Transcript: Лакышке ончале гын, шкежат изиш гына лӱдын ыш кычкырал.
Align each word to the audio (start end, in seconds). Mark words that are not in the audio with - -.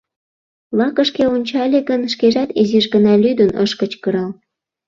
Лакышке 0.77 1.23
ончале 1.35 1.79
гын, 1.89 2.01
шкежат 2.13 2.49
изиш 2.61 2.85
гына 2.93 3.13
лӱдын 3.23 3.51
ыш 3.63 3.71
кычкырал. 3.79 4.31